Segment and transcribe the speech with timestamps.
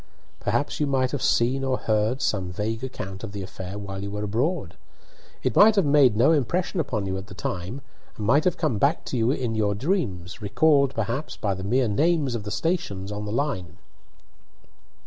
[0.39, 4.09] "Perhaps you might have seen or heard some vague account of the affair while you
[4.09, 4.75] were abroad.
[5.43, 7.81] It might have made no impression upon you at the time,
[8.17, 11.87] and might have come back to you in your dreams, recalled perhaps by the mere
[11.87, 13.77] names of the stations on the line."